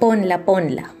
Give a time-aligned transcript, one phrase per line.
[0.00, 0.94] Ponla, ponla.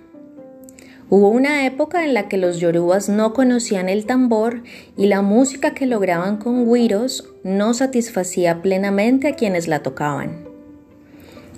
[1.10, 4.62] Hubo una época en la que los yorubas no conocían el tambor
[4.96, 10.44] y la música que lograban con güiros no satisfacía plenamente a quienes la tocaban.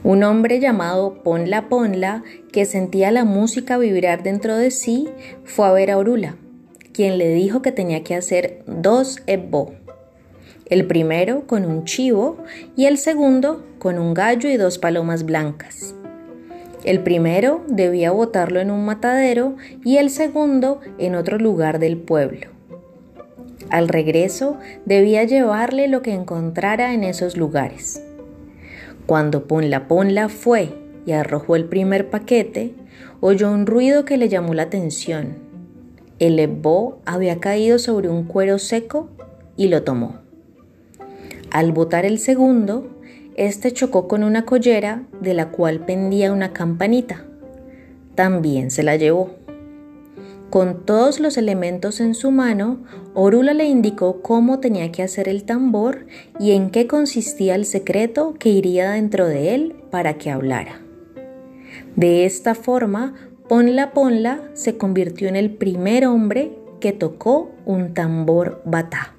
[0.05, 5.09] Un hombre llamado Ponla Ponla, que sentía la música vibrar dentro de sí,
[5.45, 6.37] fue a ver a Orula,
[6.93, 9.75] quien le dijo que tenía que hacer dos ebbo.
[10.67, 12.39] El primero con un chivo
[12.77, 15.96] y el segundo con un gallo y dos palomas blancas.
[16.87, 22.47] El primero debía botarlo en un matadero y el segundo en otro lugar del pueblo.
[23.71, 28.01] Al regreso debía llevarle lo que encontrara en esos lugares.
[29.05, 32.75] Cuando Ponla Ponla fue y arrojó el primer paquete,
[33.21, 35.39] oyó un ruido que le llamó la atención.
[36.21, 39.09] El ebó había caído sobre un cuero seco
[39.57, 40.21] y lo tomó.
[41.51, 42.96] Al botar el segundo,
[43.37, 47.25] este chocó con una collera de la cual pendía una campanita.
[48.15, 49.31] También se la llevó.
[50.51, 52.85] Con todos los elementos en su mano,
[53.15, 56.07] Orula le indicó cómo tenía que hacer el tambor
[56.39, 60.81] y en qué consistía el secreto que iría dentro de él para que hablara.
[61.97, 63.15] De esta forma,
[63.49, 69.16] Ponla Ponla se convirtió en el primer hombre que tocó un tambor batá.